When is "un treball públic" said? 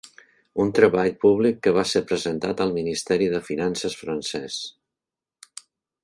0.61-1.59